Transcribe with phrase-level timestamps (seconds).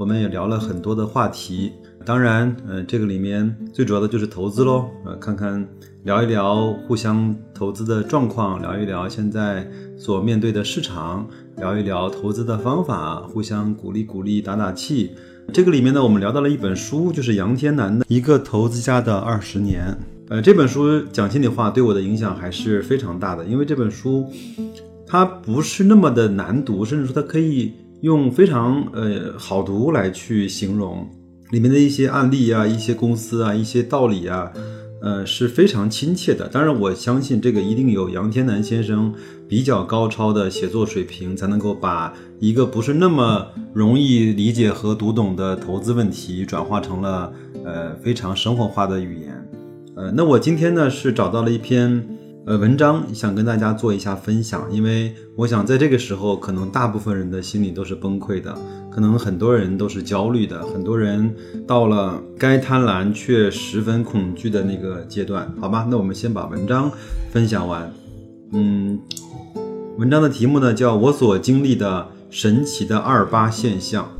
[0.00, 1.72] 我们也聊了很多的话题。
[2.06, 5.68] 当然，呃，这个里面最主要的就是投资喽，呃，看看
[6.04, 15.10] 聊一聊互相投资的状况，聊一聊现在所面对的市场，聊一聊投资的方法，互相鼓励鼓励，打打气。
[15.52, 19.84] 这个里面呢，我们聊到了一本书，就是杨天南的《一个投资家的二十年》。
[20.30, 24.26] 呃，这本书讲心里话，对我的影响还是非常大的，因为这本书
[25.06, 31.08] 它不是那么的难读，甚至说它可以用非常呃好读来去形容。
[31.50, 34.52] 里面的一些案例啊，一些公司啊，一些道理啊，
[35.02, 36.48] 呃，是非常亲切的。
[36.48, 39.12] 当然，我相信这个一定有杨天南先生
[39.48, 47.32] 比较高超的写作水平，才能够把一个不是那么容易理解和读懂的投资问题，转化成了
[47.64, 49.48] 呃非常生活化的语言。
[49.96, 52.19] 呃，那我今天呢是找到了一篇。
[52.50, 58.52] 呃，文章想跟大家做一下分享，因为我想在这个时候，可能大部分人的心里都是崩溃的，
[58.90, 61.32] 可能很多人都是焦虑的，很多人
[61.64, 65.86] 到了该贪婪却十分恐惧的那个阶段，好吧？
[65.88, 66.90] 那我们先把文章
[67.30, 67.88] 分享完。
[68.52, 68.98] 嗯，
[69.98, 74.10] 文章的题目呢叫我所经历的神奇的二八现象。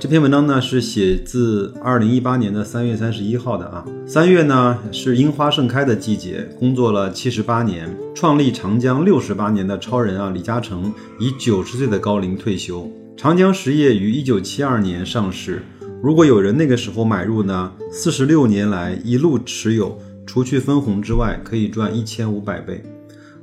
[0.00, 3.84] 这篇文章呢是写自二零一八年的三月三十一号的啊。
[4.06, 6.48] 三月呢是樱花盛开的季节。
[6.56, 12.88] 工作了七十八年，创立长江六十八年的超人啊李嘉诚以九十岁的高龄退休。
[13.16, 15.64] 长江实业于一九七二年上市。
[16.00, 22.84] 如果有人那个时候买入呢，四十六年来一路持有，除去分红之外，可以赚一千五百倍。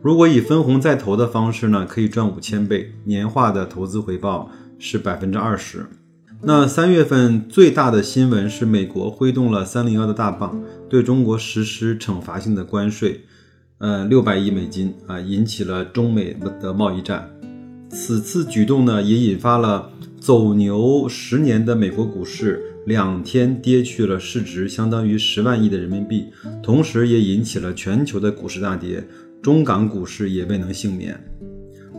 [0.01, 4.49] 如果以分红再投的方式呢，可以赚五千倍，年化的投资回报
[4.79, 5.85] 是百分之二十。
[6.47, 13.21] 那三月份最大的新闻是，美国挥动了三零幺的大棒，对中国实施惩罚性的关税，
[13.79, 17.27] 呃，六百亿美金啊，引起了中美的贸易战。
[17.89, 19.89] 此次举动呢，也引发了
[20.19, 26.27] 走牛十年的美国股市两天跌去了市值相当于十万亿的人民币，
[26.61, 29.03] 同时也引起了全球的股市大跌，
[29.41, 31.19] 中港股市也未能幸免。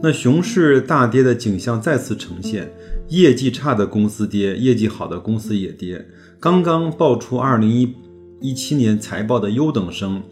[0.02, 2.70] 那熊市大跌的景象再次呈现。
[3.08, 6.06] 业绩差的公司跌，业绩好的公司也跌。
[6.40, 7.94] 刚刚爆出二零一
[8.40, 10.22] 一七年财报的优等生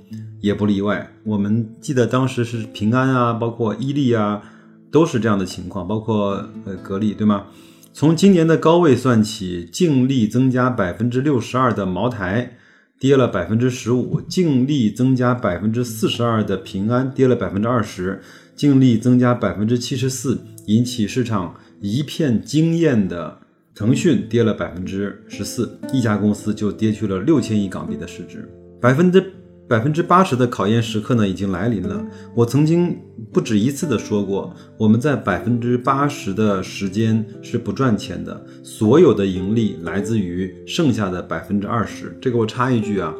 [0.40, 1.12] 也不例外。
[1.24, 4.42] 我们记得当时是平安啊，包括伊利啊，
[4.90, 7.46] 都是这样的情况，包括呃格力，对吗？
[7.92, 12.56] 从今年的高位算起，净利增加百分之六十二的茅台
[12.98, 18.20] 跌了百分之十五，净利增加百分之四十二的平安跌了百分之二十，
[18.54, 21.54] 净利增加百分之七十四，引起市场。
[21.80, 23.36] 一片惊艳的
[23.74, 28.48] 腾讯跌了百分之十四，一家公司就跌去了六千亿港币的市值，
[28.80, 29.22] 百分之
[29.68, 32.02] 百分之八十的考验时刻呢已经来临了。
[32.34, 32.96] 我曾经
[33.30, 42.16] 不止一次的说过，我们在百分之八十的时间是不赚钱的，所有的盈利来自于剩下的百分之二十。
[42.18, 43.12] 这个我插一句啊，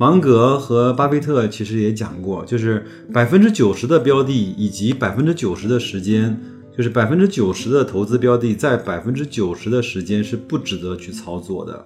[0.00, 6.34] 芒格和巴菲特其实也讲过，就是百分之九十的标的以及百分之九十的时间。
[6.74, 11.84] 就是百分之九十的投资标的，在百分之九十的时间是不值得去操作的，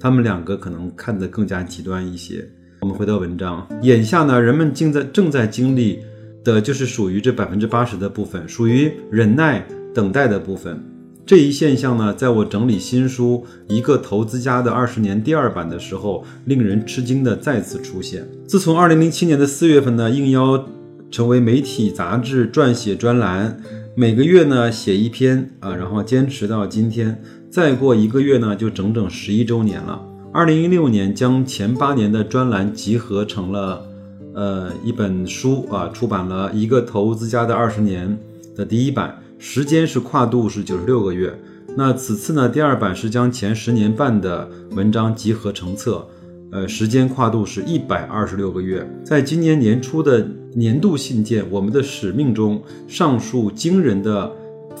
[0.00, 2.48] 他们两个可能看得更加极端一些。
[2.80, 5.98] 我们回到文章，眼下呢，人们正在正在经历
[6.42, 9.62] 的就是属于这百分之八十的部分，属于忍耐
[9.94, 10.82] 等待的部分。
[11.26, 18.26] 这一现象呢，在我整理新书《一个投资家的二十年》第二版的时候，令人吃惊的再次出现。
[18.46, 20.66] 自从二零零七年的四月份呢，应邀
[21.10, 23.60] 成为媒体杂志撰写专栏。
[23.94, 30.00] 每个月呢写一篇啊，然后坚持到今天，再过一个月呢就整整十一周年了。
[30.32, 33.84] 二零一六年将前八年的专栏集合成了，
[34.34, 38.18] 呃一本书啊，出版了一个投资家的二十年
[38.56, 41.34] 的第一版，时间是跨度是九十六个月。
[41.74, 46.06] 那此次呢第二版是将前十年半的文章集合成册。
[46.52, 48.86] 呃，时间跨度是一百二十六个月。
[49.02, 54.30] 在今年年初的年度信件《我们的使命》中，上述惊人的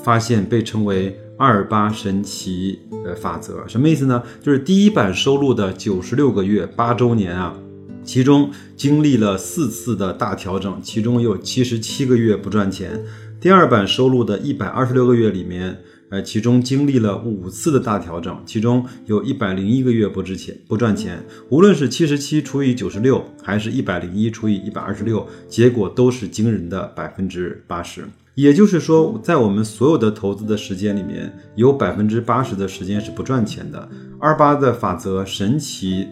[0.02, 3.66] 发现被称为“二八神奇”呃法则。
[3.66, 4.22] 什么意思呢？
[4.42, 7.56] 就是第一版收录的九十六个月八周年啊，
[8.02, 13.00] 其中经历了四次的大调整，其中有七十七个月不赚钱。
[13.40, 15.74] 第二版收录的一百二十六个月里面，
[16.10, 21.24] 呃，其中经历了五次的大调整，其中有一百零一个月不值钱、不赚钱。
[21.48, 28.04] 无论是七十七除以九十六，还是一百零一除以一百二十六，结果都是惊人的百分之八十。
[28.34, 33.88] 也就是说，在我们所有的投资的时间里面，有百分之八十的时间是不赚钱的。
[34.18, 36.06] 二八的法则神奇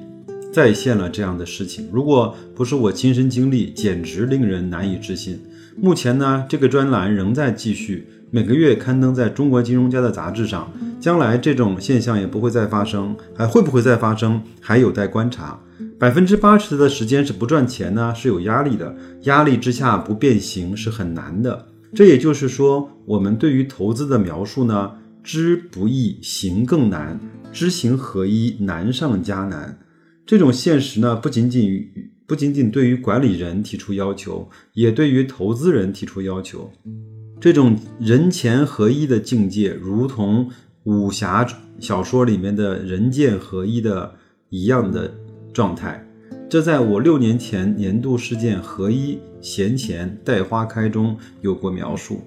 [0.50, 5.38] 再现了这样的事情，如果不是我亲身经历，简直令人难以置信。
[5.80, 8.08] 目前呢，这个专栏仍在继续。
[8.30, 10.70] 每个月刊登在中国金融家的杂志上，
[11.00, 15.58] 将来这种现象也不会再发生，还会不会再发生，还有待观察。
[15.98, 21.66] 百分之八十的时间是不赚钱呢，是有压力的，压力之下不变形是很难的。
[21.94, 24.92] 这也就是说，我们对于投资的描述呢，
[25.22, 27.18] 知不易，行更难，
[27.52, 29.78] 知行合一，难上加难。
[30.26, 36.70] 这种现实呢，不仅仅于不仅仅对于管理人提出要求，也对于投资人提出要求。
[37.40, 40.50] 这种人钱合一的境界，如同
[40.84, 41.46] 武侠
[41.80, 44.14] 小说里面的人剑合一的
[44.50, 45.10] 一样的
[45.54, 46.06] 状态。
[46.50, 52.20] 这在我六年前年度事件“合一闲钱待花开”中有过描述。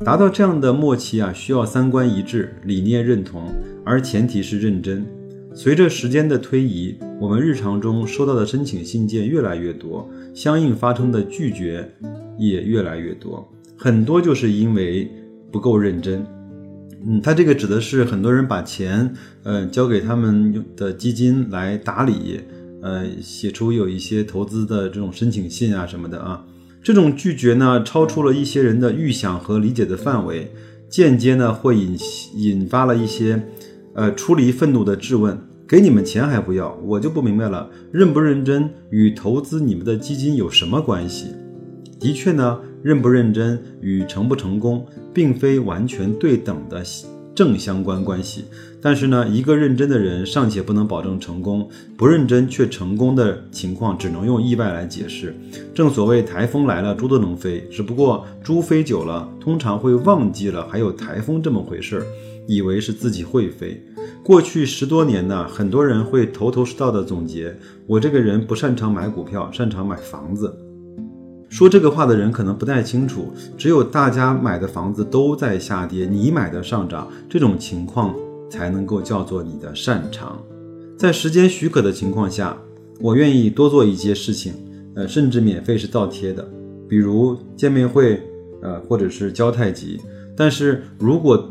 [0.00, 3.54] 达到这样的默契啊，需要三观一致、理念认同，
[3.84, 5.06] 而前提是认真。
[5.58, 11.90] 随着时间的推移，我们日常中收到的申请信件越来越多，相应发生的拒绝
[12.38, 13.50] 也越来越多。
[13.74, 15.10] 很多就是因为
[15.50, 16.22] 不够认真，
[17.06, 19.10] 嗯，他这个指的是很多人把钱，
[19.44, 22.38] 呃，交给他们的基金来打理，
[22.82, 26.44] 呃，写出有一些投资的这种申请信啊什么的啊，
[26.82, 30.52] 这种拒绝呢，超出了一些人的预想和理解的范围，
[30.90, 31.96] 间接呢会引
[32.34, 33.42] 引发了一些，
[33.96, 36.78] 呃，出离愤怒的质问：给你们钱还不要？
[36.84, 41.28] 我就不明白了，认不认真与投资你们的基金有什么关系？
[41.98, 42.60] 的确呢。
[42.82, 46.84] 认不认真与成不成功，并非完全对等的
[47.34, 48.44] 正相关关系。
[48.80, 55.34] 但是呢，一个认真的人尚且不能保证成功，不认真却成功的情况，只能用意外来解释。
[55.74, 57.66] 正所谓台风来了，猪都能飞。
[57.72, 62.06] 只不过猪飞久了，通常会忘记了还有台风这么回事儿，
[62.46, 63.82] 以为是自己会飞。
[64.22, 67.56] 过去十多年呢，很多人会头头是道的总结：
[67.86, 70.52] 我这个人不擅长买股票，擅长买房子。
[71.48, 78.14] 说这个话的人可能不太清楚，只有大家买的房子都在下跌，你买的上涨，这种情况
[78.50, 80.42] 才能够叫做你的擅长。
[80.98, 82.56] 在时间许可的情况下，
[83.00, 84.54] 我愿意多做一些事情，
[84.96, 86.46] 呃，甚至免费是倒贴的，
[86.88, 88.20] 比如见面会，
[88.60, 90.00] 呃，或者是教太极。
[90.36, 91.48] 但是如果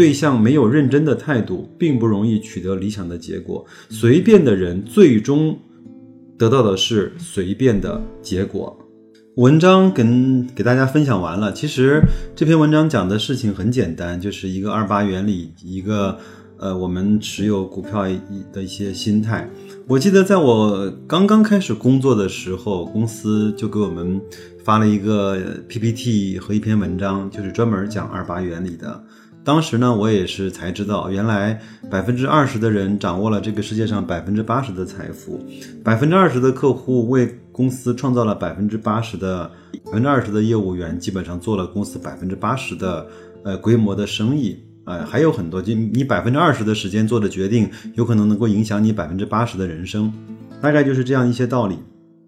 [0.00, 3.62] 对象没有认真的态度，并不容易取得理想的结果。
[3.90, 5.58] 随便的人最终
[6.38, 8.74] 得到的是随便的结果。
[9.36, 11.52] 文章跟给大家分享完了。
[11.52, 12.00] 其实
[12.34, 16.18] 这篇文章讲的事情很简单，就是一个二八原理，一个
[16.58, 18.04] 呃我们持有股票
[18.54, 19.46] 的一些心态。
[19.86, 24.18] 我记得在我刚刚开始工作的时候，公司就给我们
[24.64, 25.38] 发了一个
[25.68, 29.04] PPT 和一篇文章，就是专门讲二八原理的。
[29.42, 31.58] 当时呢，我也是才知道，原来
[31.90, 35.42] 百分之二十的人掌握了这个世界上百分之八十的财富，
[35.82, 39.50] 百分之二十的客户为公司创造了百分之八十的，
[39.86, 43.06] 百分之二十的业务员基本上做了公司百分之八十的
[43.42, 50.12] 呃规模的生意，呃还有很多，就你百分之二十的时间做的决定，有可能能够影响你百分之八十的人生，
[50.60, 51.78] 大概就是这样一些道理。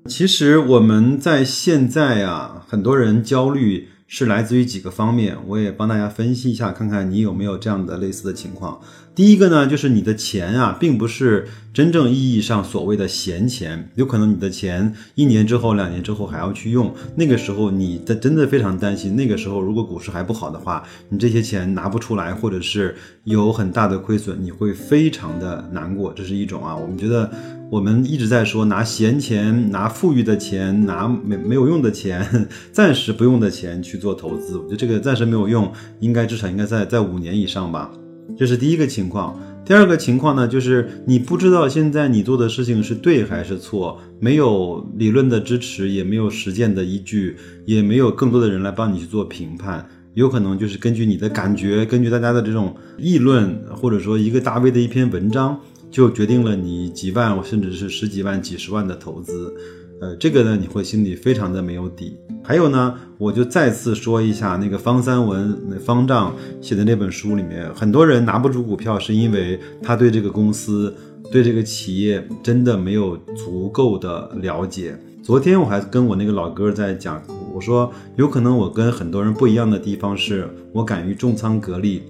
[0.07, 3.88] 其实我们在现在啊，很多人焦虑。
[4.14, 8.78] 是来自于几个方面，我也帮大家分析一下，看看你有没有这样的类似的情况。
[9.14, 19.16] 第一个呢，就是你的钱啊，并不是真正意义上所谓的闲钱，有可能你的钱一年之后、两年之后还要去用，那个时候你的真的非常担心。
[19.16, 26.12] 那个时候如果股市还不好的话，你这些钱拿不出来，或者是有很大的亏损，你会非常的难过。
[26.12, 27.33] 这是一种啊，我们觉得。
[27.73, 32.23] 我们一直在说拿闲钱、拿富裕的钱、拿没没有用的钱、
[32.71, 37.91] 暂时不用的钱去做投资，我觉得这个暂时没有用，应该至少应该在在五年以上吧。
[38.37, 39.41] 这是第一个情况。
[39.64, 55.59] 第二个情况呢，就是你不知道现在你做的事情是对还是错，没有理论的支持，也没有实践的依据，也没有更多的人来帮你去做评判，有可能就是根据你的感觉，根据大家的这种议论，或者说一个大 V 的一篇文章。
[55.92, 59.54] 就决定了你几万甚至是十几万、几十万的投资，
[60.00, 62.16] 呃，这个呢你会心里非常的没有底。
[62.42, 70.92] 还有呢，我就再次说一下那个方三文、方丈写的那本书里面，很多人拿不住股票，是因为他对这个公司、
[71.30, 74.99] 对这个企业真的没有足够的了解。
[75.22, 77.22] 昨天我还跟我那个老哥在讲，
[77.54, 82.02] 我说有可能我跟很多人不一样的地方是，我敢于重仓格力。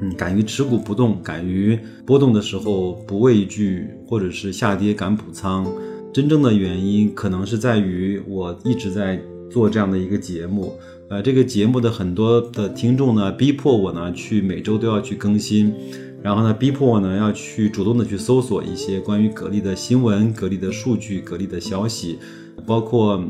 [0.00, 5.66] 嗯，敢于持股不动，敢于波动的时候不畏惧，或者是下跌敢补仓。
[6.12, 10.72] 真正的原因可能是在于我一直在做这样的一个节目，
[11.10, 15.72] 呃，这个节目的很多的听众呢，逼迫我呢去每周都要去更新，
[16.22, 22.18] 然后呢，逼迫我呢要去主动的去搜索一些关于格力的新闻、格力的数据、格力的消息，
[22.66, 23.22] 包括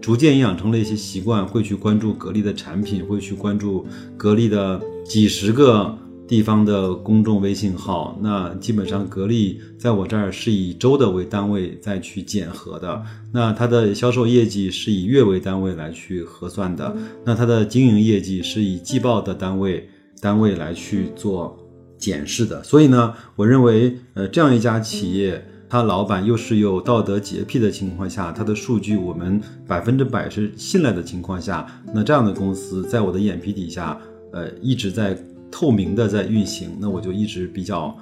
[0.00, 5.96] 逐渐养成了一些习惯，会去关注格力的产品，会去关注格力的几十个。
[6.28, 16.94] 地方的公众微信号，那基本上格力在我这儿是以周的为单位再去检核的，那它的销售业绩是以月为单位来去核算的，
[17.24, 19.88] 那它的经营业绩是以季报的单位
[20.20, 21.58] 单位来去做
[21.96, 22.62] 检视的。
[22.62, 33.98] 所以呢，我认为，呃，这样一家企业，它老板又是有道德洁癖的情况下，它的数据我们百分之百是信赖的情况下，那这样的公司在我的眼皮底下，
[34.34, 35.18] 呃，一直在。
[35.50, 37.96] 透明的在运行，那我就一直比较，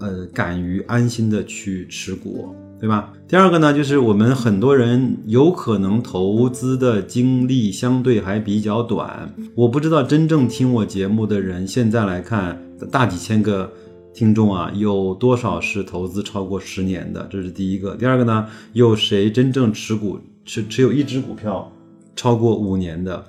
[0.00, 3.12] 呃，敢于安心的去持股，对吧？
[3.26, 13.72] 第二个呢，就是我们很多人有可能投资的经历相对还比较短，我不知道真正听我节目的人，现在来看大几千个
[14.14, 17.26] 听众啊，有多少是投资超过十年的？
[17.30, 17.94] 这是第一个。
[17.96, 21.70] 第二个呢，有谁真正持股持持有一只股票
[22.16, 23.24] 超过五年的？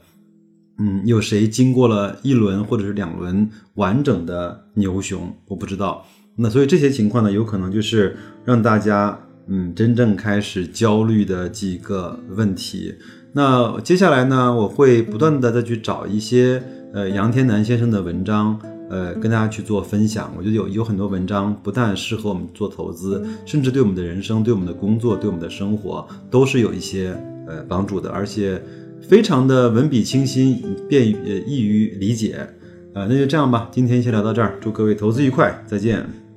[0.81, 5.35] 嗯，有谁经过了一轮或者是两轮完整的牛熊？
[5.47, 6.05] 我不知道。
[6.37, 12.95] 那所以这些情况呢，有可能就是让大家嗯真正开始焦虑的几个问题。
[13.33, 18.57] 那接下来呢，我会不断的再去找一些呃杨天南先生的文章，
[18.89, 20.33] 呃跟大家去做分享。
[20.37, 27.13] 我觉得有有很多文章不但适合我们做投资，甚至对我们的人生、对我们的工作、对我们的生活都是有一些
[27.45, 28.61] 呃帮助的，而且。
[29.01, 32.47] 非常的文笔清新，便呃易于理解，
[32.93, 36.28] 呃，那就这样吧，今天先聊到这儿，祝各位投资愉快，再见。